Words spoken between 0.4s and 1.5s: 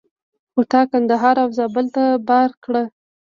خو تا کندهار او